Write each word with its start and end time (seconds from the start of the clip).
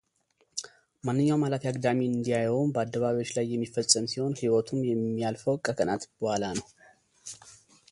ማንኛውም 1.07 1.43
አላፊ 1.47 1.63
አግዳሚ 1.71 1.99
እንዲያየውም 2.13 2.71
በአደባባዮች 2.75 3.31
ላይ 3.37 3.45
የሚፈጸም 3.51 4.09
ሲሆን 4.13 4.33
ሕይወቱም 4.41 4.81
የሚያልፈው 4.89 5.61
ከቀናት 5.67 6.05
በኋላ 6.23 6.43
ነው። 6.61 6.67